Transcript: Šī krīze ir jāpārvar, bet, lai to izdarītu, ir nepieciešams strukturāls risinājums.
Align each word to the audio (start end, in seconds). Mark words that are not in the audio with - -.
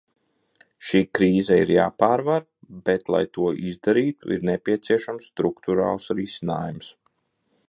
Šī 0.91 1.01
krīze 1.17 1.57
ir 1.65 1.73
jāpārvar, 1.73 2.47
bet, 2.89 3.13
lai 3.17 3.21
to 3.39 3.53
izdarītu, 3.73 4.35
ir 4.39 4.49
nepieciešams 4.53 5.33
strukturāls 5.35 6.13
risinājums. 6.23 6.95